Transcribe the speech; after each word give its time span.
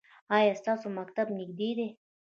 ایا 0.37 0.53
ستاسو 0.61 0.87
مکتب 0.97 1.27
نږدې 1.39 1.69
دی؟ 1.77 1.87